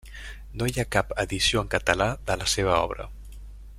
No 0.61 0.69
hi 0.69 0.73
ha 0.79 0.85
cap 0.95 1.13
edició 1.25 1.63
en 1.65 1.69
català 1.75 2.09
de 2.31 2.39
la 2.45 2.49
seva 2.55 2.79
obra. 2.87 3.07